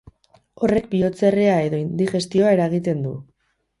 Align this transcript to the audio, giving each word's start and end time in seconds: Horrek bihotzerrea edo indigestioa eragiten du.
Horrek 0.67 0.87
bihotzerrea 0.93 1.57
edo 1.67 1.81
indigestioa 1.83 2.55
eragiten 2.59 3.05
du. 3.09 3.13